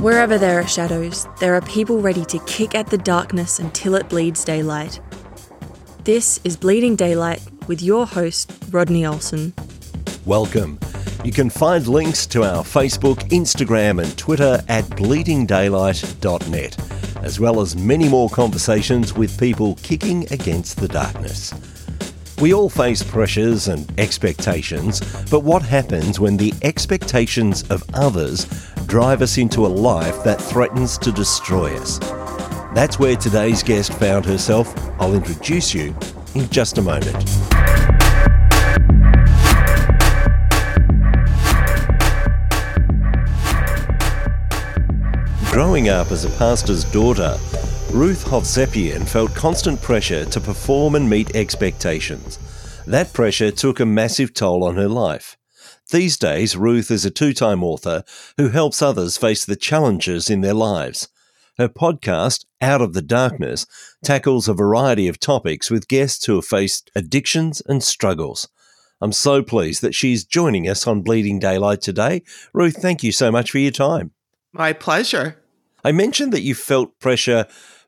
[0.00, 4.08] Wherever there are shadows, there are people ready to kick at the darkness until it
[4.08, 4.98] bleeds daylight.
[6.04, 9.52] This is Bleeding Daylight with your host, Rodney Olson.
[10.24, 10.78] Welcome.
[11.22, 17.76] You can find links to our Facebook, Instagram, and Twitter at bleedingdaylight.net, as well as
[17.76, 21.52] many more conversations with people kicking against the darkness.
[22.40, 29.22] We all face pressures and expectations, but what happens when the expectations of others drive
[29.22, 32.00] us into a life that threatens to destroy us?
[32.74, 34.74] That's where today's guest found herself.
[35.00, 35.94] I'll introduce you
[36.34, 37.14] in just a moment.
[45.52, 47.36] Growing up as a pastor's daughter,
[47.92, 52.40] Ruth Hovsepian felt constant pressure to perform and meet expectations.
[52.88, 55.36] That pressure took a massive toll on her life.
[55.90, 58.04] These days, Ruth is a two time author
[58.36, 61.08] who helps others face the challenges in their lives.
[61.58, 63.66] Her podcast, Out of the Darkness,
[64.04, 68.48] tackles a variety of topics with guests who have faced addictions and struggles.
[69.00, 72.22] I'm so pleased that she's joining us on Bleeding Daylight today.
[72.52, 74.12] Ruth, thank you so much for your time.
[74.52, 75.42] My pleasure.
[75.84, 77.46] I mentioned that you felt pressure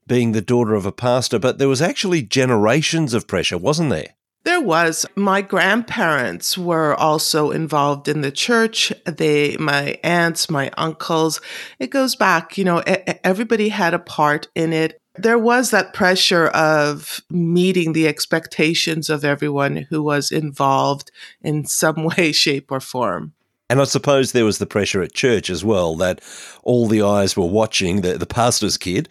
[0.08, 4.14] being the daughter of a pastor, but there was actually generations of pressure, wasn't there?
[4.44, 5.06] There was.
[5.14, 8.92] My grandparents were also involved in the church.
[9.06, 11.40] They, my aunts, my uncles.
[11.78, 12.82] It goes back, you know,
[13.22, 15.00] everybody had a part in it.
[15.14, 21.12] There was that pressure of meeting the expectations of everyone who was involved
[21.42, 23.34] in some way, shape, or form.
[23.70, 26.20] And I suppose there was the pressure at church as well that
[26.62, 29.08] all the eyes were watching the, the pastor's kid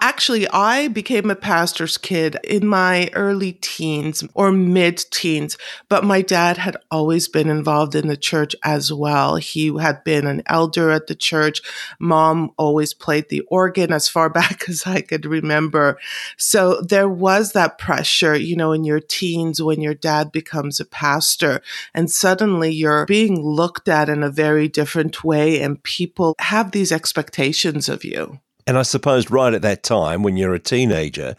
[0.00, 6.22] Actually, I became a pastor's kid in my early teens or mid teens, but my
[6.22, 9.34] dad had always been involved in the church as well.
[9.36, 11.62] He had been an elder at the church.
[11.98, 15.98] Mom always played the organ as far back as I could remember.
[16.36, 20.84] So there was that pressure, you know, in your teens when your dad becomes a
[20.84, 21.60] pastor
[21.92, 26.92] and suddenly you're being looked at in a very different way and people have these
[26.92, 28.38] expectations of you.
[28.68, 31.36] And I suppose right at that time, when you're a teenager,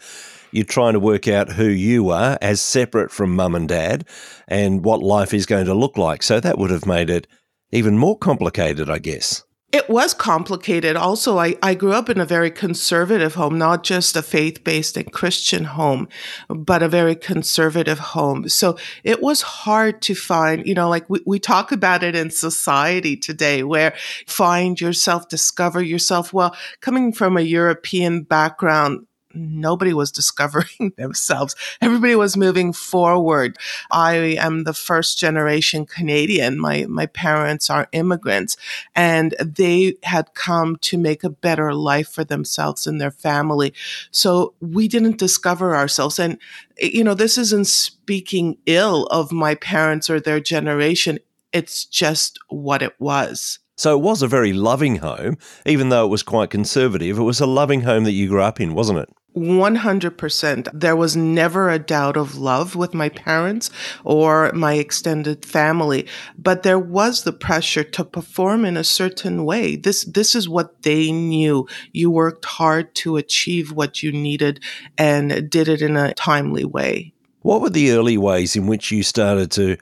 [0.50, 4.04] you're trying to work out who you are as separate from mum and dad
[4.48, 6.24] and what life is going to look like.
[6.24, 7.28] So that would have made it
[7.70, 9.44] even more complicated, I guess.
[9.72, 10.96] It was complicated.
[10.96, 14.96] Also, I, I grew up in a very conservative home, not just a faith based
[14.96, 16.08] and Christian home,
[16.48, 18.48] but a very conservative home.
[18.48, 22.30] So it was hard to find, you know, like we, we talk about it in
[22.30, 23.94] society today where
[24.26, 26.32] find yourself, discover yourself.
[26.32, 31.54] Well, coming from a European background, nobody was discovering themselves.
[31.80, 33.56] Everybody was moving forward.
[33.90, 36.58] I am the first generation Canadian.
[36.58, 38.56] My, my parents are immigrants
[38.94, 43.72] and they had come to make a better life for themselves and their family.
[44.10, 46.18] So we didn't discover ourselves.
[46.18, 46.38] And,
[46.78, 51.18] you know, this isn't speaking ill of my parents or their generation.
[51.52, 53.58] It's just what it was.
[53.80, 57.18] So it was a very loving home, even though it was quite conservative.
[57.18, 59.08] It was a loving home that you grew up in, wasn't it?
[59.36, 60.68] 100%.
[60.72, 63.70] There was never a doubt of love with my parents
[64.04, 69.76] or my extended family, but there was the pressure to perform in a certain way.
[69.76, 71.66] This, this is what they knew.
[71.92, 74.60] You worked hard to achieve what you needed
[74.98, 77.12] and did it in a timely way.
[77.42, 79.76] What were the early ways in which you started to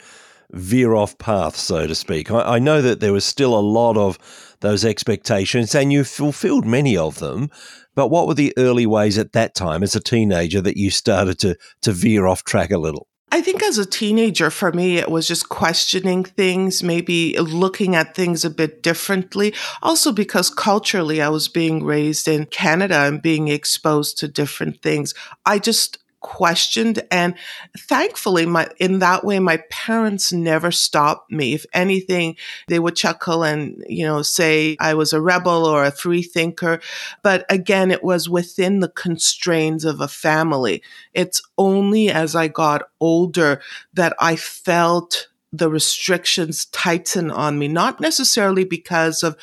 [0.53, 2.31] veer off path, so to speak?
[2.31, 4.19] I, I know that there was still a lot of
[4.61, 7.51] those expectations and you fulfilled many of them.
[7.99, 11.41] But what were the early ways at that time as a teenager that you started
[11.41, 13.09] to, to veer off track a little?
[13.33, 18.15] I think as a teenager, for me, it was just questioning things, maybe looking at
[18.15, 19.53] things a bit differently.
[19.83, 25.13] Also, because culturally, I was being raised in Canada and being exposed to different things.
[25.45, 27.03] I just questioned.
[27.11, 27.35] And
[27.77, 31.55] thankfully my in that way my parents never stopped me.
[31.55, 32.37] If anything
[32.67, 36.81] they would chuckle and you know say i was a rebel or a free thinker
[37.23, 40.83] but again it was within the constraints of a family.
[41.15, 43.61] It's only as i got older
[43.95, 49.37] that i felt the restrictions tighten on me not necessarily because of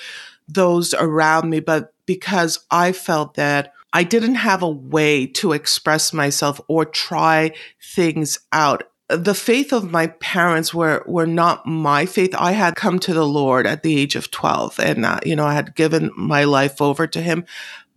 [0.48, 6.12] those around me but because i felt that I didn't have a way to express
[6.12, 8.84] myself or try things out.
[9.08, 12.36] The faith of my parents were were not my faith.
[12.38, 15.46] I had come to the Lord at the age of 12 and uh, you know
[15.46, 17.46] I had given my life over to him.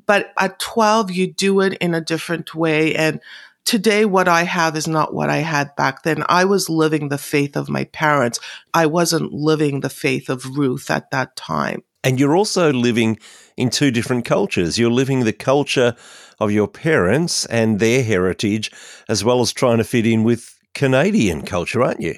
[0.06, 3.21] But at 12 you do it in a different way and
[3.65, 6.23] today what I have is not what I had back then.
[6.29, 8.39] I was living the faith of my parents.
[8.73, 11.83] I wasn't living the faith of Ruth at that time.
[12.05, 13.19] And you're also living
[13.56, 14.79] in two different cultures.
[14.79, 15.97] You're living the culture
[16.39, 18.71] of your parents and their heritage,
[19.09, 22.17] as well as trying to fit in with Canadian culture, aren't you?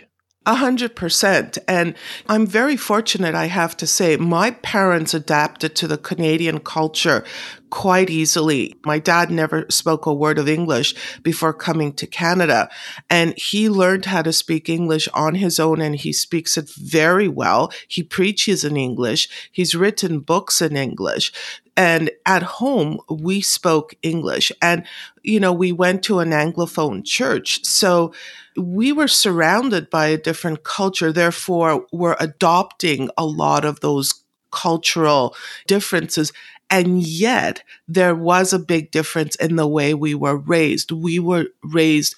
[0.50, 1.58] A hundred percent.
[1.68, 1.94] And
[2.28, 4.16] I'm very fortunate, I have to say.
[4.16, 7.22] My parents adapted to the Canadian culture
[7.70, 8.74] quite easily.
[8.84, 12.68] My dad never spoke a word of English before coming to Canada.
[13.08, 17.28] And he learned how to speak English on his own and he speaks it very
[17.28, 17.72] well.
[17.86, 19.28] He preaches in English.
[19.52, 21.32] He's written books in English.
[21.80, 24.52] And at home, we spoke English.
[24.60, 24.84] And,
[25.22, 27.64] you know, we went to an Anglophone church.
[27.64, 28.12] So,
[28.54, 31.10] we were surrounded by a different culture.
[31.10, 34.12] Therefore, we're adopting a lot of those
[34.52, 35.34] cultural
[35.66, 36.34] differences.
[36.68, 40.92] And yet, there was a big difference in the way we were raised.
[40.92, 42.14] We were raised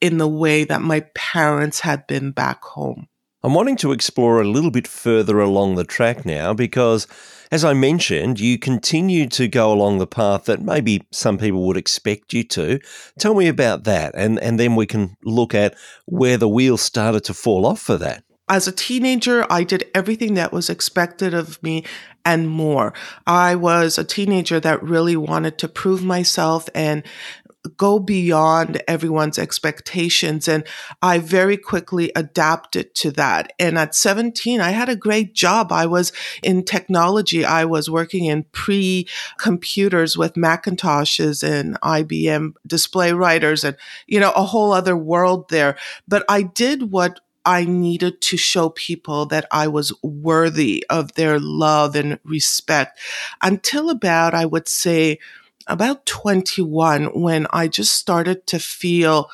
[0.00, 3.06] in the way that my parents had been back home.
[3.46, 7.06] I'm wanting to explore a little bit further along the track now because
[7.52, 11.76] as I mentioned, you continue to go along the path that maybe some people would
[11.76, 12.80] expect you to.
[13.20, 15.76] Tell me about that, and, and then we can look at
[16.06, 18.24] where the wheels started to fall off for that.
[18.48, 21.84] As a teenager, I did everything that was expected of me
[22.24, 22.94] and more.
[23.28, 27.04] I was a teenager that really wanted to prove myself and
[27.68, 30.48] go beyond everyone's expectations.
[30.48, 30.64] And
[31.02, 33.52] I very quickly adapted to that.
[33.58, 35.72] And at 17, I had a great job.
[35.72, 37.44] I was in technology.
[37.44, 39.08] I was working in pre
[39.38, 43.76] computers with Macintoshes and IBM display writers and,
[44.06, 45.76] you know, a whole other world there.
[46.08, 51.38] But I did what I needed to show people that I was worthy of their
[51.38, 52.98] love and respect
[53.40, 55.20] until about, I would say,
[55.66, 59.30] about 21 when I just started to feel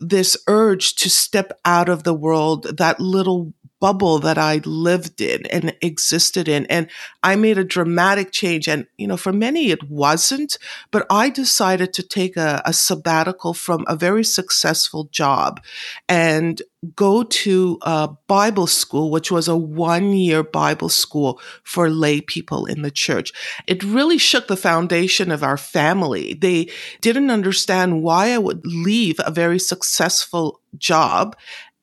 [0.00, 5.44] this urge to step out of the world, that little bubble that I lived in
[5.46, 6.66] and existed in.
[6.66, 6.88] And
[7.24, 8.68] I made a dramatic change.
[8.68, 10.56] And, you know, for many it wasn't,
[10.92, 15.60] but I decided to take a, a sabbatical from a very successful job
[16.08, 16.62] and
[16.94, 22.66] go to a Bible school, which was a one year Bible school for lay people
[22.66, 23.32] in the church.
[23.66, 26.34] It really shook the foundation of our family.
[26.34, 26.70] They
[27.00, 31.36] didn't understand why I would leave a very successful job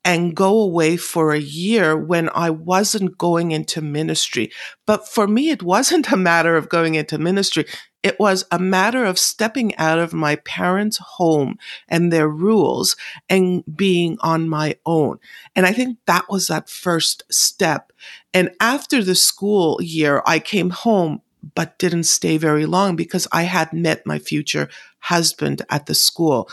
[0.06, 4.52] and go away for a year when I wasn't going into ministry.
[4.86, 7.66] But for me, it wasn't a matter of going into ministry.
[8.02, 11.58] It was a matter of stepping out of my parents' home
[11.90, 12.96] and their rules
[13.28, 15.20] and being on my own.
[15.54, 17.92] And I think that was that first step.
[18.34, 21.22] And after the school year, I came home,
[21.56, 24.70] but didn't stay very long because I had met my future
[25.00, 26.50] husband at the school.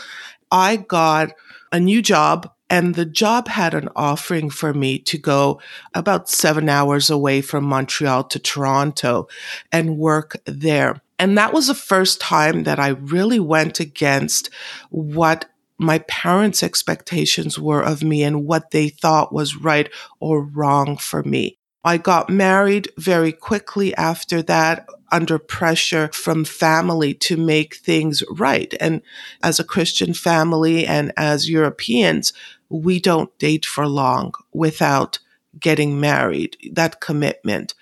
[0.51, 1.31] I got
[1.71, 5.61] a new job and the job had an offering for me to go
[5.93, 9.27] about seven hours away from Montreal to Toronto
[9.71, 11.01] and work there.
[11.19, 14.49] And that was the first time that I really went against
[14.89, 15.45] what
[15.79, 21.23] my parents' expectations were of me and what they thought was right or wrong for
[21.23, 21.57] me.
[21.83, 28.73] I got married very quickly after that under pressure from family to make things right.
[28.79, 29.01] And
[29.41, 32.33] as a Christian family and as Europeans,
[32.69, 35.19] we don't date for long without
[35.59, 37.73] getting married, that commitment.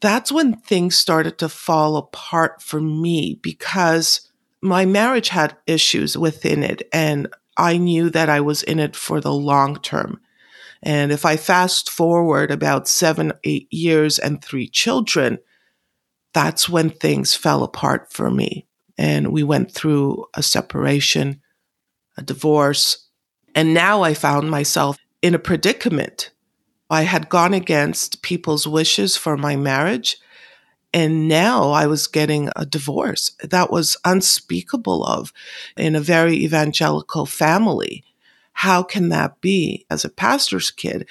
[0.00, 4.28] That's when things started to fall apart for me because
[4.60, 9.20] my marriage had issues within it and I knew that I was in it for
[9.20, 10.20] the long term.
[10.82, 15.38] And if I fast forward about seven, eight years and three children,
[16.34, 18.66] that's when things fell apart for me.
[18.98, 21.40] And we went through a separation,
[22.16, 23.08] a divorce.
[23.54, 26.30] And now I found myself in a predicament.
[26.90, 30.18] I had gone against people's wishes for my marriage.
[30.94, 33.34] And now I was getting a divorce.
[33.42, 35.32] That was unspeakable of
[35.76, 38.04] in a very evangelical family.
[38.52, 39.86] How can that be?
[39.88, 41.08] As a pastor's kid,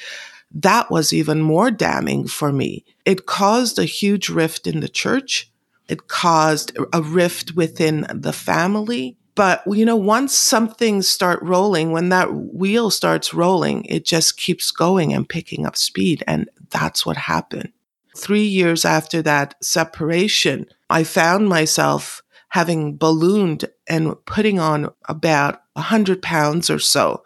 [0.53, 2.85] that was even more damning for me.
[3.05, 5.51] It caused a huge rift in the church.
[5.87, 9.17] It caused a rift within the family.
[9.35, 14.37] But, you know, once some things start rolling, when that wheel starts rolling, it just
[14.37, 16.23] keeps going and picking up speed.
[16.27, 17.71] And that's what happened.
[18.15, 26.21] Three years after that separation, I found myself having ballooned and putting on about 100
[26.21, 27.23] pounds or so.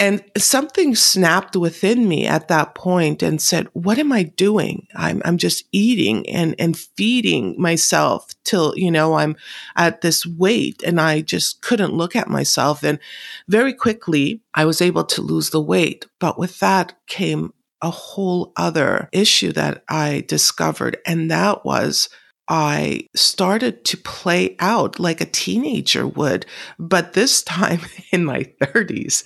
[0.00, 4.88] And something snapped within me at that point and said, what am I doing?
[4.96, 9.36] I'm, I'm just eating and, and feeding myself till, you know, I'm
[9.76, 12.82] at this weight and I just couldn't look at myself.
[12.82, 12.98] And
[13.46, 16.06] very quickly I was able to lose the weight.
[16.18, 22.08] But with that came a whole other issue that I discovered, and that was
[22.48, 26.46] I started to play out like a teenager would,
[26.78, 29.24] but this time in my 30s.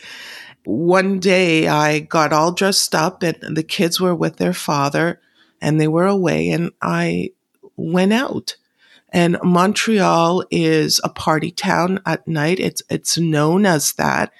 [0.69, 5.19] One day I got all dressed up and the kids were with their father
[5.63, 7.31] and they were away and I
[7.79, 8.55] went out.
[9.09, 12.61] And Montreal is a party town at night.
[12.61, 14.31] It's it's known as that.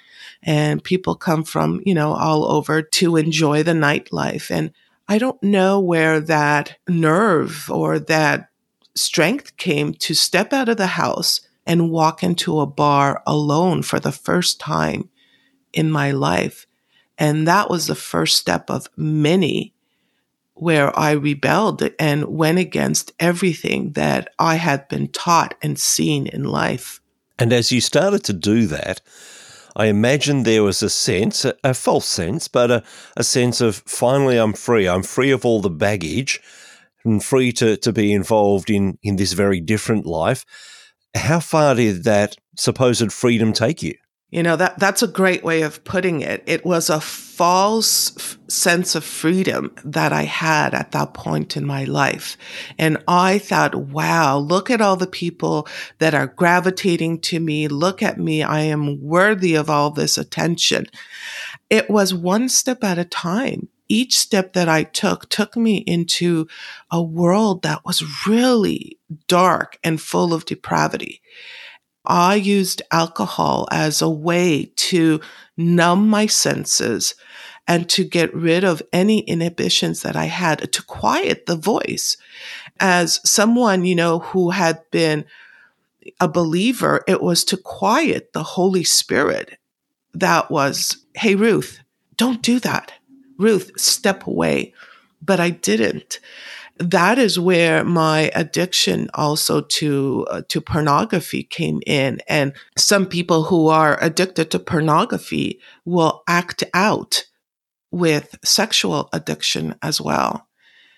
[0.43, 4.51] And people come from, you know, all over to enjoy the nightlife.
[4.51, 4.71] And
[5.07, 8.51] I don't know where that nerve or that
[8.93, 13.99] strength came to step out of the house and walk into a bar alone for
[13.99, 15.09] the first time
[15.73, 16.65] in my life.
[17.17, 19.73] And that was the first step of many
[20.53, 26.43] where I rebelled and went against everything that I had been taught and seen in
[26.43, 27.01] life.
[27.37, 29.01] And as you started to do that,
[29.75, 32.83] I imagine there was a sense, a, a false sense, but a,
[33.15, 34.87] a sense of finally I'm free.
[34.87, 36.41] I'm free of all the baggage
[37.05, 40.45] and free to, to be involved in, in this very different life.
[41.15, 43.95] How far did that supposed freedom take you?
[44.31, 46.43] You know, that, that's a great way of putting it.
[46.45, 51.65] It was a false f- sense of freedom that I had at that point in
[51.65, 52.37] my life.
[52.77, 55.67] And I thought, wow, look at all the people
[55.97, 57.67] that are gravitating to me.
[57.67, 58.43] Look at me.
[58.43, 60.85] I am worthy of all this attention.
[61.71, 66.47] It was one step at a time each step that I took took me into
[66.91, 71.21] a world that was really dark and full of depravity.
[72.05, 75.21] I used alcohol as a way to
[75.57, 77.15] numb my senses
[77.67, 82.17] and to get rid of any inhibitions that I had to quiet the voice.
[82.79, 85.25] As someone, you know, who had been
[86.19, 89.59] a believer, it was to quiet the Holy Spirit
[90.13, 91.79] that was, Hey, Ruth,
[92.15, 92.93] don't do that.
[93.37, 94.73] Ruth, step away.
[95.21, 96.19] But I didn't.
[96.79, 103.43] That is where my addiction also to uh, to pornography came in and some people
[103.43, 107.25] who are addicted to pornography will act out
[107.91, 110.47] with sexual addiction as well.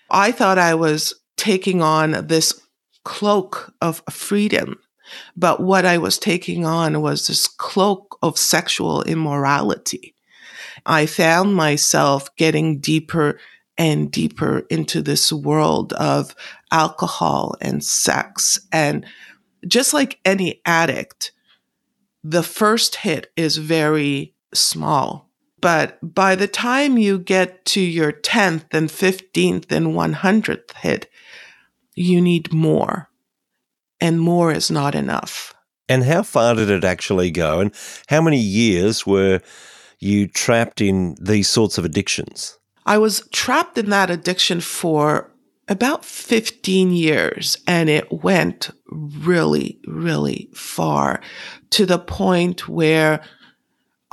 [0.08, 2.60] I thought I was taking on this
[3.04, 4.78] cloak of freedom,
[5.36, 10.14] but what I was taking on was this cloak of sexual immorality.
[10.86, 13.40] I found myself getting deeper
[13.78, 16.34] and deeper into this world of
[16.70, 18.60] alcohol and sex.
[18.70, 19.06] And
[19.66, 21.32] just like any addict,
[22.22, 25.30] the first hit is very small.
[25.60, 31.08] But by the time you get to your 10th and 15th and 100th hit,
[31.94, 33.08] you need more.
[34.00, 35.54] And more is not enough.
[35.88, 37.60] And how far did it actually go?
[37.60, 37.72] And
[38.08, 39.40] how many years were
[40.00, 42.58] you trapped in these sorts of addictions?
[42.84, 45.30] I was trapped in that addiction for
[45.68, 51.20] about 15 years and it went really, really far
[51.70, 53.22] to the point where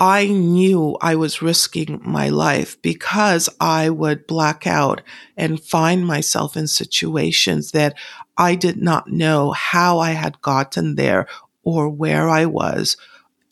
[0.02, 5.02] I knew I was risking my life because I would black out
[5.36, 7.96] and find myself in situations that
[8.38, 11.28] I did not know how I had gotten there
[11.64, 12.96] or where I was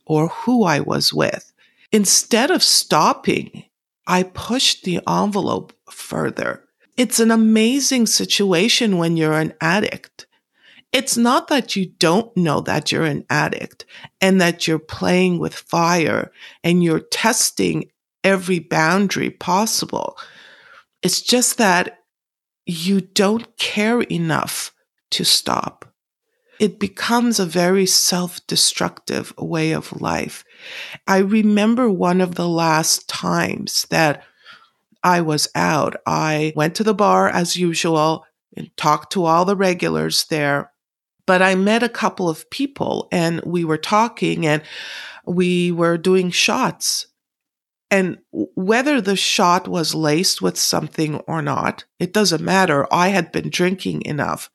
[0.06, 1.52] or who I was with.
[1.92, 3.66] Instead of stopping,
[4.08, 6.64] I pushed the envelope further.
[6.96, 10.26] It's an amazing situation when you're an addict.
[10.94, 13.86] It's not that you don't know that you're an addict
[14.22, 16.32] and that you're playing with fire
[16.64, 17.92] and you're testing
[18.24, 20.18] every boundary possible.
[21.04, 22.00] It's just that
[22.66, 24.74] you don't care enough
[25.12, 25.86] to stop.
[26.60, 30.44] It becomes a very self destructive way of life.
[31.08, 34.24] I remember one of the last times that
[35.04, 35.96] I was out.
[36.06, 40.72] I went to the bar as usual and talked to all the regulars there.
[41.26, 44.64] But I met a couple of people and we were talking and
[45.26, 47.08] we were doing shots.
[47.90, 52.86] And whether the shot was laced with something or not, it doesn't matter.
[52.92, 54.50] I had been drinking enough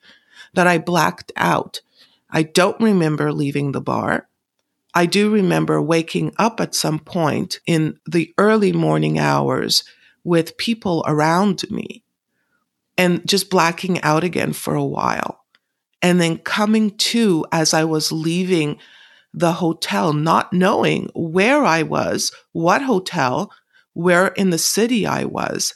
[0.54, 1.80] that I blacked out.
[2.30, 4.28] I don't remember leaving the bar.
[4.94, 9.84] I do remember waking up at some point in the early morning hours
[10.24, 12.04] with people around me
[12.98, 15.44] and just blacking out again for a while.
[16.02, 18.78] And then coming to as I was leaving
[19.32, 23.50] the hotel, not knowing where I was, what hotel,
[23.94, 25.74] where in the city I was,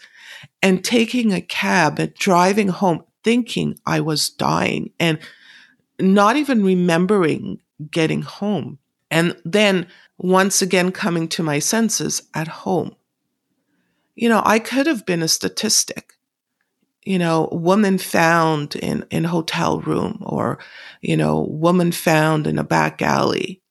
[0.62, 5.18] and taking a cab and driving home thinking I was dying and
[5.98, 8.78] not even remembering getting home.
[9.10, 12.96] And then once again coming to my senses at home.
[14.14, 16.14] you know, I could have been a statistic.
[17.04, 20.58] You know, woman found in, in hotel room or,
[21.00, 23.62] you know, woman found in a back alley.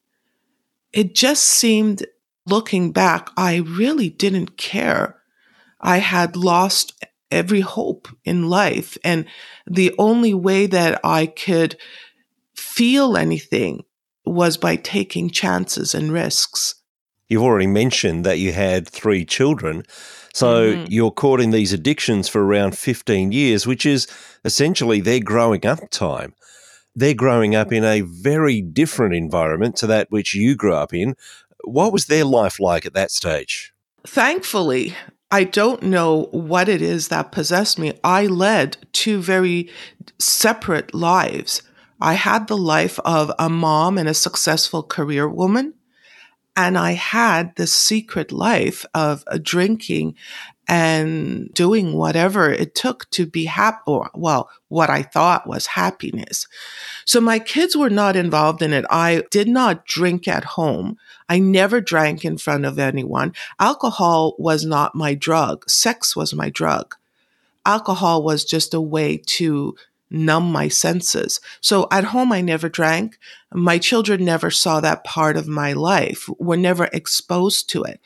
[0.92, 2.06] It just seemed
[2.46, 5.20] looking back, I really didn't care.
[5.80, 8.96] I had lost every hope in life.
[9.04, 9.26] And
[9.66, 11.76] the only way that I could
[12.54, 13.84] feel anything
[14.26, 16.74] was by taking chances and risks.
[17.28, 19.82] You've already mentioned that you had three children.
[20.32, 20.84] So mm-hmm.
[20.88, 24.06] you're caught in these addictions for around 15 years, which is
[24.44, 26.34] essentially their growing up time.
[26.94, 31.16] They're growing up in a very different environment to that which you grew up in.
[31.64, 33.72] What was their life like at that stage?
[34.06, 34.94] Thankfully,
[35.30, 37.98] I don't know what it is that possessed me.
[38.04, 39.68] I led two very
[40.18, 41.62] separate lives.
[42.00, 45.74] I had the life of a mom and a successful career woman.
[46.56, 50.14] And I had this secret life of uh, drinking
[50.68, 56.48] and doing whatever it took to be happy, or well, what I thought was happiness.
[57.04, 58.84] So my kids were not involved in it.
[58.90, 60.96] I did not drink at home.
[61.28, 63.32] I never drank in front of anyone.
[63.60, 65.68] Alcohol was not my drug.
[65.70, 66.96] Sex was my drug.
[67.64, 69.76] Alcohol was just a way to
[70.10, 71.40] numb my senses.
[71.60, 73.18] So at home, I never drank.
[73.52, 78.00] My children never saw that part of my life, were never exposed to it.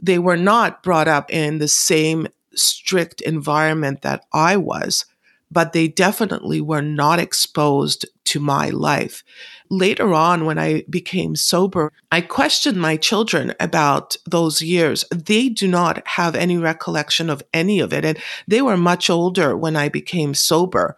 [0.00, 5.04] They were not brought up in the same strict environment that I was,
[5.50, 9.24] but they definitely were not exposed to my life.
[9.68, 15.04] Later on, when I became sober, I questioned my children about those years.
[15.12, 18.04] They do not have any recollection of any of it.
[18.04, 18.18] And
[18.48, 20.96] they were much older when I became sober.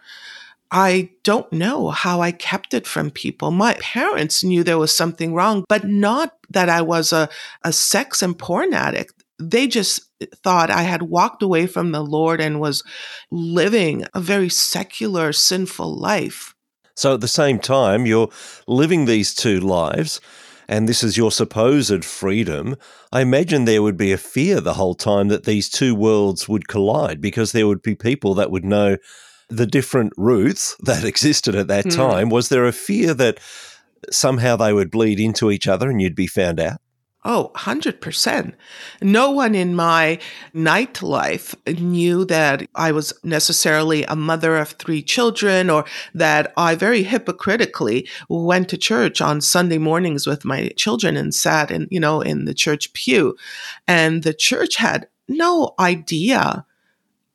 [0.74, 3.50] I don't know how I kept it from people.
[3.50, 7.28] My parents knew there was something wrong, but not that I was a,
[7.62, 9.22] a sex and porn addict.
[9.38, 10.08] They just
[10.42, 12.82] thought I had walked away from the Lord and was
[13.30, 16.54] living a very secular, sinful life.
[16.96, 18.30] So at the same time, you're
[18.66, 20.22] living these two lives,
[20.68, 22.76] and this is your supposed freedom.
[23.12, 26.66] I imagine there would be a fear the whole time that these two worlds would
[26.66, 28.96] collide because there would be people that would know
[29.56, 31.94] the different Ruths that existed at that mm.
[31.94, 33.38] time, was there a fear that
[34.10, 36.80] somehow they would bleed into each other and you'd be found out?
[37.24, 38.52] Oh, 100%.
[39.00, 40.18] No one in my
[40.52, 45.84] nightlife knew that I was necessarily a mother of three children or
[46.14, 51.70] that I very hypocritically went to church on Sunday mornings with my children and sat
[51.70, 53.36] in, you know, in the church pew.
[53.86, 56.66] And the church had no idea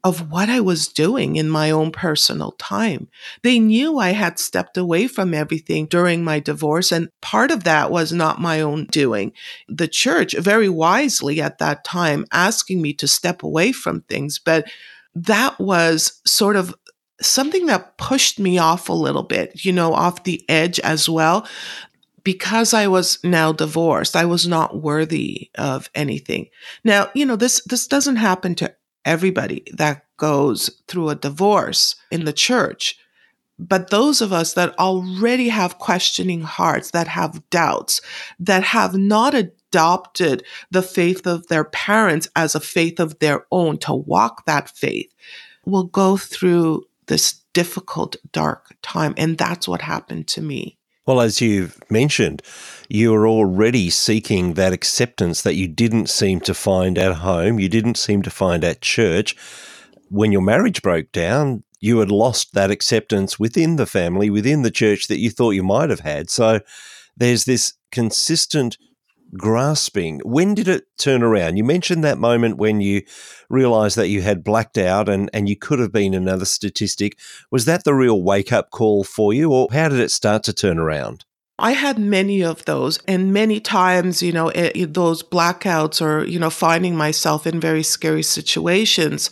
[0.08, 3.10] of what I was doing in my own personal time.
[3.44, 7.92] They knew I had stepped away from everything during my divorce, and part of that
[7.92, 9.34] was not my own doing.
[9.68, 14.70] The church, very wisely at that time, asking me to step away from things, but
[15.14, 16.74] that was sort of
[17.20, 21.46] something that pushed me off a little bit, you know, off the edge as well
[22.24, 26.48] because I was now divorced, I was not worthy of anything.
[26.84, 32.26] Now, you know, this this doesn't happen to everybody that goes through a divorce in
[32.26, 32.98] the church.
[33.60, 38.02] But those of us that already have questioning hearts, that have doubts,
[38.40, 43.78] that have not adopted the faith of their parents as a faith of their own
[43.80, 45.12] to walk that faith,
[45.66, 49.14] will go through this difficult, dark time.
[49.18, 50.77] And that's what happened to me.
[51.08, 52.42] Well, as you've mentioned,
[52.90, 57.70] you were already seeking that acceptance that you didn't seem to find at home, you
[57.70, 59.34] didn't seem to find at church.
[60.10, 64.72] When your marriage broke down, you had lost that acceptance within the family, within the
[64.72, 66.30] church that you thought you might have had.
[66.30, 66.60] So
[67.16, 68.78] there's this consistent
[69.36, 70.20] grasping.
[70.24, 71.58] When did it turn around?
[71.58, 73.04] You mentioned that moment when you
[73.50, 77.18] realized that you had blacked out and, and you could have been another statistic.
[77.52, 80.54] Was that the real wake up call for you, or how did it start to
[80.54, 81.26] turn around?
[81.60, 86.38] I had many of those, and many times, you know, it, those blackouts or, you
[86.38, 89.32] know, finding myself in very scary situations.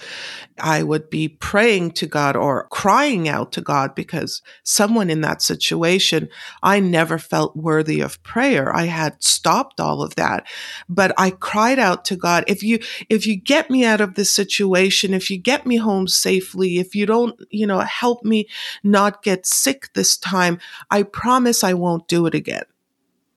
[0.60, 5.42] I would be praying to God or crying out to God because someone in that
[5.42, 6.30] situation,
[6.64, 8.74] I never felt worthy of prayer.
[8.74, 10.48] I had stopped all of that,
[10.88, 14.34] but I cried out to God, if you, if you get me out of this
[14.34, 18.48] situation, if you get me home safely, if you don't, you know, help me
[18.84, 22.64] not get sick this time, I promise I won't do it again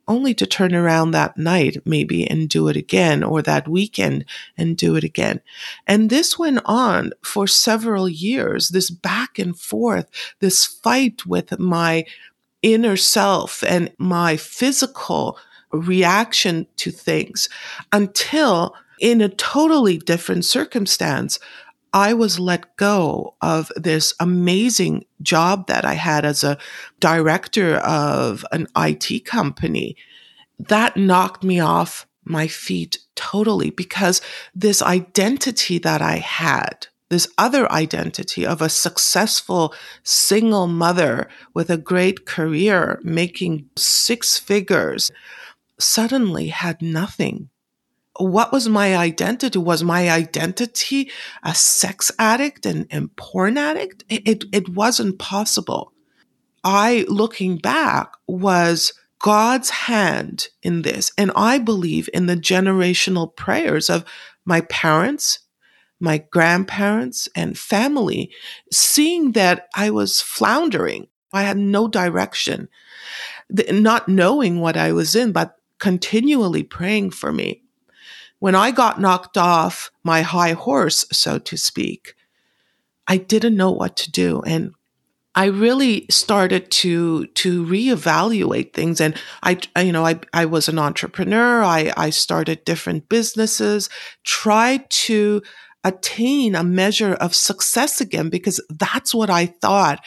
[0.09, 4.25] only to turn around that night maybe and do it again or that weekend
[4.57, 5.41] and do it again.
[5.87, 10.09] And this went on for several years, this back and forth,
[10.41, 12.07] this fight with my
[12.63, 15.39] inner self and my physical
[15.71, 17.49] reaction to things
[17.93, 21.39] until in a totally different circumstance,
[21.99, 26.57] I was let go of this amazing job that I had as a
[27.01, 29.97] director of an IT company.
[30.61, 34.21] That knocked me off my feet totally because
[34.55, 41.77] this identity that I had, this other identity of a successful single mother with a
[41.77, 45.11] great career, making six figures,
[45.81, 47.51] suddenly had nothing
[48.19, 49.59] what was my identity?
[49.59, 51.11] Was my identity
[51.43, 54.05] a sex addict and, and porn addict?
[54.09, 55.93] It, it, it wasn't possible.
[56.65, 61.13] I, looking back, was God's hand in this.
[61.17, 64.05] And I believe in the generational prayers of
[64.45, 65.39] my parents,
[66.01, 68.33] my grandparents, and family,
[68.73, 71.07] seeing that I was floundering.
[71.33, 72.69] I had no direction,
[73.71, 77.63] not knowing what I was in, but continually praying for me
[78.39, 82.15] when I got knocked off my high horse, so to speak,
[83.07, 84.43] I didn't know what to do.
[84.43, 84.75] And
[85.35, 90.79] I really started to to reevaluate things, and I, you know, I I was an
[90.79, 91.63] entrepreneur.
[91.63, 93.89] I I started different businesses,
[94.25, 95.43] tried to
[95.85, 100.05] attain a measure of success again because that's what I thought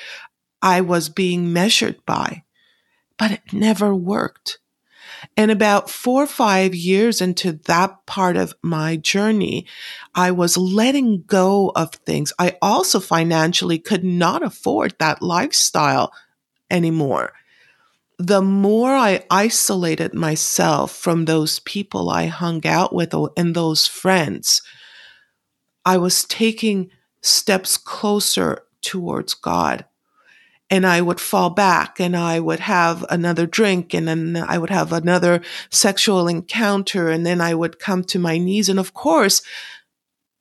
[0.61, 2.43] I was being measured by,
[3.17, 4.59] but it never worked.
[5.37, 9.67] And about four or five years into that part of my journey,
[10.15, 12.33] I was letting go of things.
[12.39, 16.11] I also financially could not afford that lifestyle
[16.69, 17.33] anymore.
[18.17, 24.61] The more I isolated myself from those people I hung out with and those friends,
[25.85, 29.85] I was taking steps closer towards God
[30.71, 34.69] and I would fall back and I would have another drink and then I would
[34.69, 38.69] have another sexual encounter and then I would come to my knees.
[38.69, 39.41] And of course,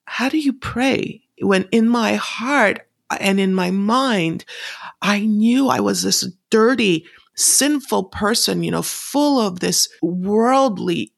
[0.05, 2.87] how do you pray when in my heart
[3.19, 4.45] and in my mind,
[5.03, 11.13] I knew I was this dirty, sinful person, you know, full of this worldly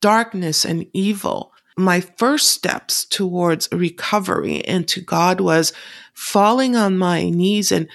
[0.00, 1.52] darkness and evil.
[1.76, 5.72] My first steps towards recovery into God was
[6.12, 7.88] falling on my knees and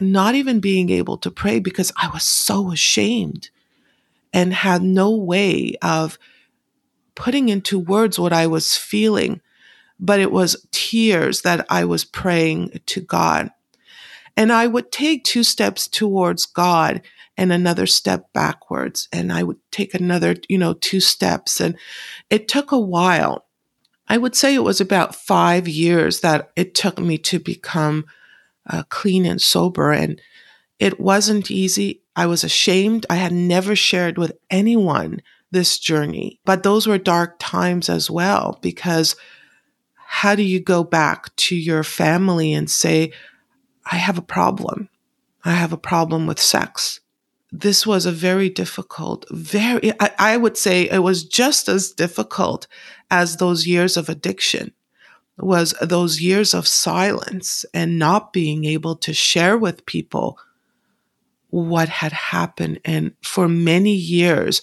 [0.00, 3.50] not even being able to pray because I was so ashamed
[4.32, 6.18] and had no way of
[7.14, 9.40] putting into words what I was feeling.
[9.98, 13.50] But it was tears that I was praying to God.
[14.36, 17.02] And I would take two steps towards God
[17.36, 19.08] and another step backwards.
[19.12, 21.60] And I would take another, you know, two steps.
[21.60, 21.76] And
[22.30, 23.46] it took a while.
[24.08, 28.06] I would say it was about five years that it took me to become
[28.70, 29.92] uh, clean and sober.
[29.92, 30.20] And
[30.78, 32.02] it wasn't easy.
[32.16, 33.06] I was ashamed.
[33.10, 38.58] I had never shared with anyone this journey, but those were dark times as well
[38.62, 39.16] because
[39.96, 43.12] how do you go back to your family and say,
[43.90, 44.88] I have a problem.
[45.44, 47.00] I have a problem with sex.
[47.50, 52.68] This was a very difficult, very, I, I would say it was just as difficult
[53.10, 54.72] as those years of addiction
[55.38, 60.38] was those years of silence and not being able to share with people
[61.48, 62.80] what had happened.
[62.84, 64.62] And for many years,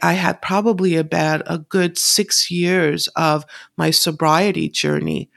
[0.00, 3.44] I had probably about a good six years of
[3.76, 5.30] my sobriety journey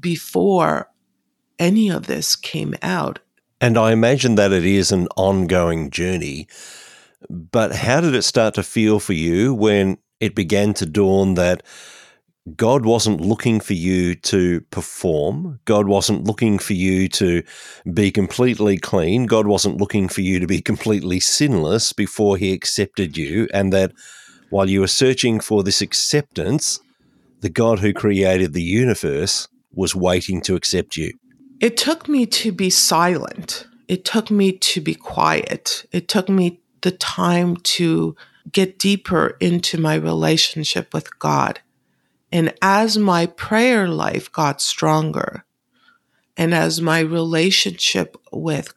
[0.00, 0.90] before
[1.58, 3.20] any of this came out.
[3.60, 6.48] And I imagine that it is an ongoing journey.
[7.30, 11.62] But how did it start to feel for you when it began to dawn that
[12.56, 15.60] God wasn't looking for you to perform.
[15.64, 17.42] God wasn't looking for you to
[17.90, 19.24] be completely clean.
[19.24, 23.48] God wasn't looking for you to be completely sinless before He accepted you.
[23.54, 23.92] And that
[24.50, 26.80] while you were searching for this acceptance,
[27.40, 31.12] the God who created the universe was waiting to accept you.
[31.60, 33.66] It took me to be silent.
[33.88, 35.86] It took me to be quiet.
[35.92, 38.14] It took me the time to
[38.52, 41.60] get deeper into my relationship with God.
[42.34, 45.44] And as my prayer life got stronger,
[46.36, 48.74] and as my relationship with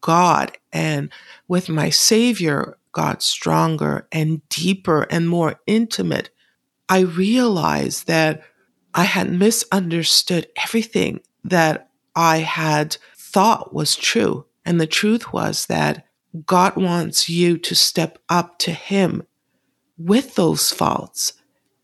[0.00, 1.10] God and
[1.48, 6.30] with my Savior got stronger and deeper and more intimate,
[6.88, 8.42] I realized that
[8.94, 14.46] I had misunderstood everything that I had thought was true.
[14.64, 16.06] And the truth was that
[16.46, 19.24] God wants you to step up to Him
[19.98, 21.34] with those faults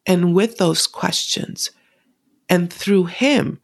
[0.06, 1.70] and with those questions.
[2.48, 3.60] And through Him,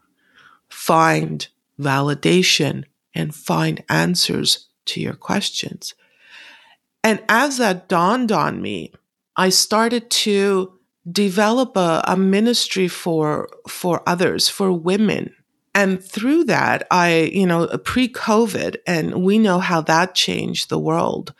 [0.68, 1.46] find
[1.78, 5.94] validation and find answers to your questions.
[7.02, 8.92] And as that dawned on me,
[9.36, 10.72] I started to
[11.10, 15.34] develop a, a ministry for for others, for women.
[15.74, 20.78] And through that, I, you know, pre COVID, and we know how that changed the
[20.78, 21.32] world.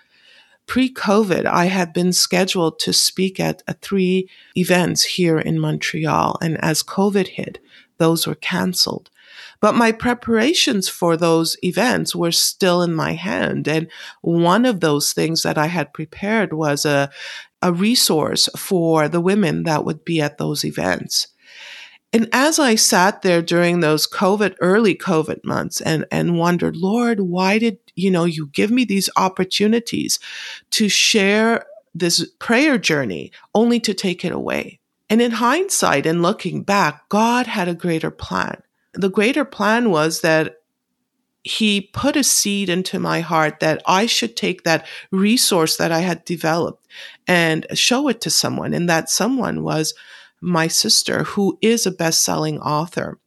[0.71, 6.39] Pre COVID, I had been scheduled to speak at uh, three events here in Montreal.
[6.41, 7.59] And as COVID hit,
[7.99, 9.11] those were canceled.
[9.59, 13.67] But my preparations for those events were still in my hand.
[13.67, 17.11] And one of those things that I had prepared was a,
[17.61, 21.27] a resource for the women that would be at those events.
[22.13, 27.21] And as I sat there during those COVID, early COVID months and, and wondered, Lord,
[27.21, 30.19] why did, you know, you give me these opportunities
[30.71, 34.81] to share this prayer journey only to take it away?
[35.09, 38.63] And in hindsight and looking back, God had a greater plan.
[38.95, 40.57] The greater plan was that
[41.43, 46.01] he put a seed into my heart that I should take that resource that I
[46.01, 46.87] had developed
[47.27, 48.75] and show it to someone.
[48.75, 49.95] And that someone was
[50.41, 53.19] my sister, who is a best selling author.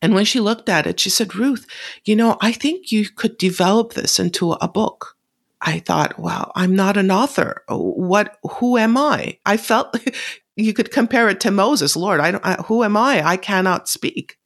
[0.00, 1.66] And when she looked at it, she said, Ruth,
[2.04, 5.16] you know, I think you could develop this into a book.
[5.60, 7.64] I thought, well, I'm not an author.
[7.68, 9.38] What, who am I?
[9.44, 9.98] I felt
[10.56, 11.96] you could compare it to Moses.
[11.96, 13.26] Lord, I don't, I, who am I?
[13.26, 14.38] I cannot speak.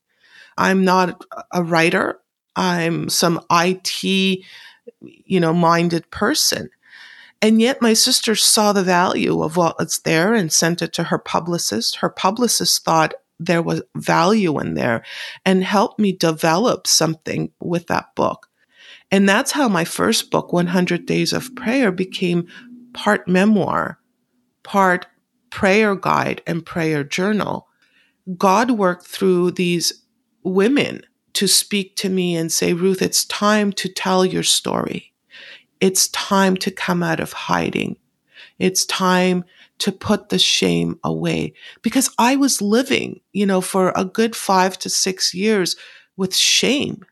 [0.57, 2.19] I'm not a writer.
[2.57, 4.05] I'm some IT,
[5.01, 6.71] you know, minded person.
[7.41, 11.19] And yet my sister saw the value of what's there and sent it to her
[11.19, 11.97] publicist.
[11.97, 13.15] Her publicist thought
[13.47, 15.05] there was value in there
[15.45, 18.49] and helped me develop something with that book.
[19.11, 22.47] And that's how my first book, 100 Days of Prayer, became
[22.95, 23.99] part memoir,
[24.63, 25.07] part
[25.51, 27.69] prayer guide and prayer journal.
[28.39, 29.93] God worked through these
[30.43, 31.03] women
[31.35, 35.13] to speak to me and say, Ruth, it's time to tell your story.
[35.81, 37.97] It's time to come out of hiding.
[38.59, 39.45] It's time
[39.83, 44.79] to put the shame away because I was living, you know, for a good five
[44.79, 45.75] to six years
[46.17, 47.05] with shame,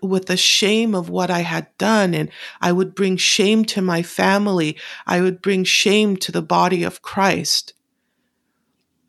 [0.00, 2.14] with the shame of what I had done.
[2.14, 2.30] And
[2.62, 4.78] I would bring shame to my family.
[5.06, 7.74] I would bring shame to the body of Christ.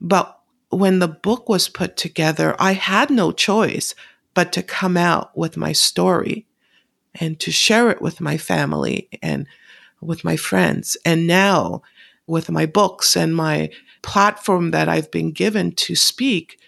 [0.02, 3.96] But when the book was put together, I had no choice
[4.34, 6.46] but to come out with my story
[7.16, 9.48] and to share it with my family and
[10.02, 10.98] with my friends.
[11.06, 11.84] And now
[12.28, 13.70] with my books and my
[14.04, 16.60] platform that I've been given to speak,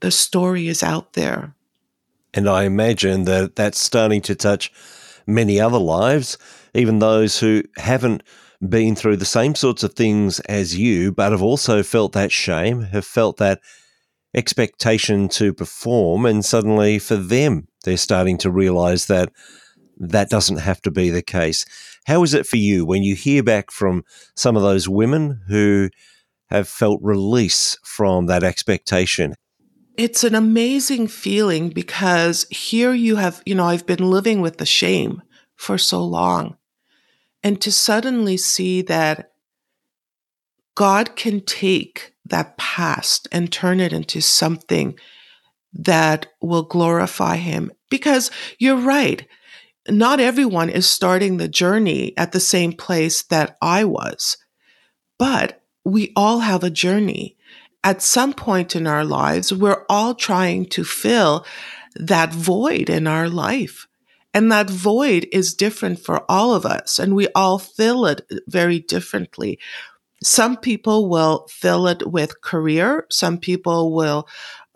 [0.00, 1.54] the story is out there.
[2.32, 4.72] And I imagine that that's starting to touch
[5.26, 6.36] many other lives,
[6.74, 8.22] even those who haven't
[8.68, 12.82] been through the same sorts of things as you, but have also felt that shame,
[12.82, 13.60] have felt that
[14.34, 19.30] expectation to perform, and suddenly for them, they're starting to realize that
[19.96, 21.64] that doesn't have to be the case.
[22.06, 24.04] How is it for you when you hear back from
[24.36, 25.90] some of those women who
[26.50, 29.34] have felt release from that expectation?
[29.96, 34.66] It's an amazing feeling because here you have, you know, I've been living with the
[34.66, 35.22] shame
[35.56, 36.56] for so long.
[37.42, 39.32] And to suddenly see that
[40.74, 44.98] God can take that past and turn it into something
[45.72, 47.70] that will glorify Him.
[47.90, 49.26] Because you're right,
[49.88, 54.36] not everyone is starting the journey at the same place that I was,
[55.18, 57.36] but we all have a journey.
[57.82, 61.44] At some point in our lives, we're all trying to fill
[61.96, 63.86] that void in our life.
[64.32, 68.80] And that void is different for all of us, and we all fill it very
[68.80, 69.60] differently.
[70.24, 73.06] Some people will fill it with career.
[73.10, 74.26] Some people will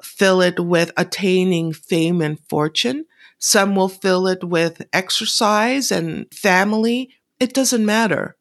[0.03, 3.07] fill it with attaining fame and fortune.
[3.39, 7.11] Some will fill it with exercise and family.
[7.39, 8.37] It doesn't matter.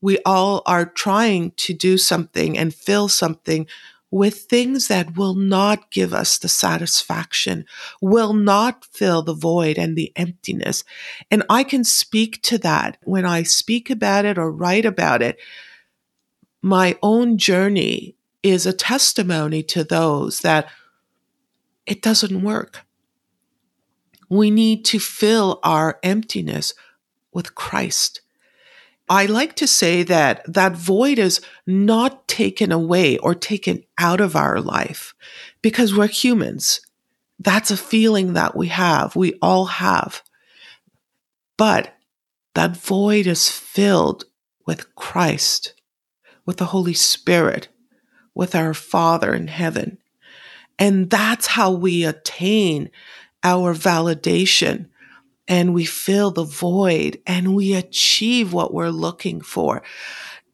[0.00, 3.66] We all are trying to do something and fill something
[4.10, 7.64] with things that will not give us the satisfaction,
[8.00, 10.84] will not fill the void and the emptiness.
[11.30, 15.38] And I can speak to that when I speak about it or write about it.
[16.62, 20.68] My own journey is a testimony to those that
[21.84, 22.85] it doesn't work.
[24.28, 26.74] We need to fill our emptiness
[27.32, 28.20] with Christ.
[29.08, 34.34] I like to say that that void is not taken away or taken out of
[34.34, 35.14] our life
[35.62, 36.80] because we're humans.
[37.38, 39.14] That's a feeling that we have.
[39.14, 40.22] We all have.
[41.56, 41.94] But
[42.54, 44.24] that void is filled
[44.66, 45.74] with Christ,
[46.44, 47.68] with the Holy Spirit,
[48.34, 49.98] with our Father in heaven.
[50.78, 52.90] And that's how we attain
[53.46, 54.88] our validation
[55.46, 59.84] and we fill the void and we achieve what we're looking for.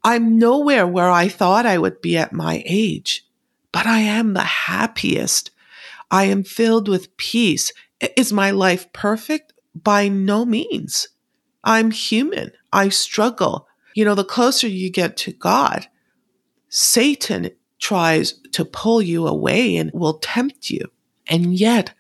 [0.05, 3.27] I'm nowhere where I thought I would be at my age,
[3.73, 5.51] but I am the happiest.
[6.11, 7.73] I am filled with peace.
[8.15, 9.55] Is my life perfect?
[9.75, 11.09] By no means.
[11.65, 12.53] I'm human.
[12.75, 13.67] I struggle.
[13.95, 15.87] You know, the closer you get to God,
[16.69, 20.91] Satan tries to pull you away and will tempt you.
[21.27, 21.95] And yet,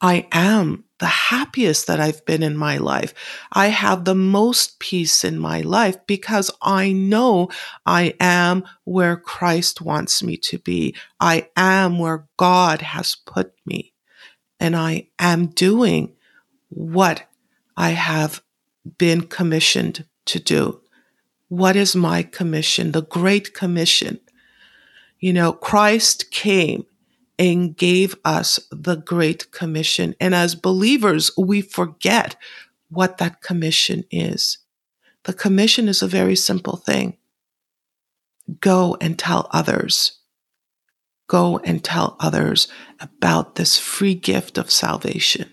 [0.00, 3.14] I am the happiest that I've been in my life.
[3.52, 7.48] I have the most peace in my life because I know
[7.86, 10.94] I am where Christ wants me to be.
[11.20, 13.92] I am where God has put me.
[14.60, 16.14] And I am doing
[16.68, 17.24] what
[17.76, 18.42] I have
[18.98, 20.80] been commissioned to do.
[21.48, 22.92] What is my commission?
[22.92, 24.20] The Great Commission.
[25.20, 26.86] You know, Christ came
[27.38, 30.14] and gave us the Great Commission.
[30.20, 32.36] And as believers, we forget
[32.90, 34.58] what that commission is.
[35.24, 37.16] The commission is a very simple thing
[38.60, 40.12] go and tell others.
[41.28, 42.66] Go and tell others
[42.98, 45.50] about this free gift of salvation.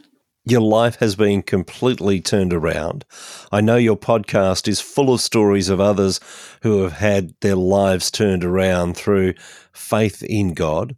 [0.47, 3.03] Your life has been completely turned around.
[3.51, 6.19] I know your podcast is full of stories of others
[6.61, 9.33] who have had their lives turned around through
[9.73, 10.95] faith in God.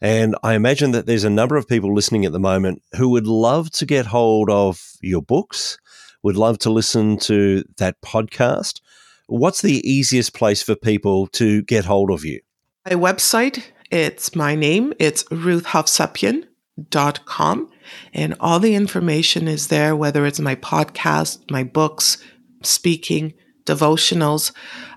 [0.00, 3.26] And I imagine that there's a number of people listening at the moment who would
[3.26, 5.78] love to get hold of your books,
[6.22, 8.80] would love to listen to that podcast.
[9.26, 12.40] What's the easiest place for people to get hold of you?
[12.88, 17.70] My website, it's my name, it's ruthhovsepian.com.
[18.14, 22.18] And all the information is there, whether it's my podcast, my books,
[22.62, 23.32] speaking,
[23.64, 24.52] devotionals.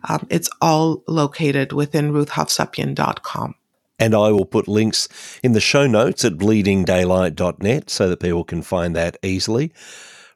[0.08, 3.56] Um, it's all located within ruthhovsepian.com.
[4.02, 5.08] And I will put links
[5.44, 9.72] in the show notes at bleedingdaylight.net so that people can find that easily.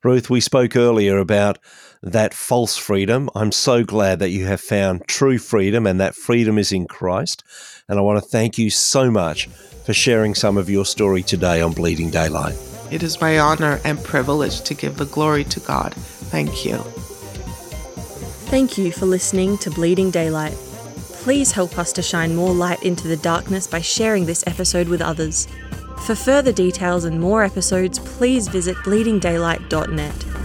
[0.04, 1.58] Ruth, we spoke earlier about
[2.04, 3.28] that false freedom.
[3.34, 7.44] I'm so glad that you have found true freedom and that freedom is in Christ.
[7.90, 11.60] And I want to thank you so much for sharing some of your story today
[11.60, 12.56] on Bleeding Daylight.
[12.92, 15.96] It is my honor and privilege to give the glory to God.
[15.96, 16.78] Thank you.
[18.46, 20.56] Thank you for listening to Bleeding Daylight.
[21.26, 25.02] Please help us to shine more light into the darkness by sharing this episode with
[25.02, 25.48] others.
[26.06, 30.45] For further details and more episodes, please visit bleedingdaylight.net.